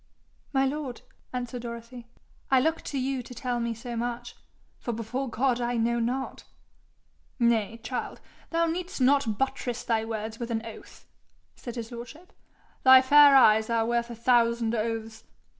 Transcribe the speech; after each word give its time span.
'My 0.51 0.65
lord,' 0.65 1.03
answered 1.31 1.61
Dorothy, 1.61 2.07
'I 2.49 2.59
look 2.61 2.81
to 2.85 2.97
you 2.97 3.21
to 3.21 3.35
tell 3.35 3.59
me 3.59 3.75
so 3.75 3.95
much, 3.95 4.35
for 4.79 4.93
before 4.93 5.29
God 5.29 5.61
I 5.61 5.77
know 5.77 5.99
not.' 5.99 6.43
'Nay, 7.37 7.79
child! 7.83 8.19
thou 8.49 8.65
need'st 8.65 8.99
not 8.99 9.37
buttress 9.37 9.83
thy 9.83 10.03
words 10.03 10.39
with 10.39 10.49
an 10.49 10.65
oath,' 10.65 11.05
said 11.55 11.75
his 11.75 11.91
lordship. 11.91 12.33
'Thy 12.83 13.03
fair 13.03 13.35
eyes 13.35 13.69
are 13.69 13.85
worth 13.85 14.09
a 14.09 14.15
thousand 14.15 14.73
oaths. 14.73 15.23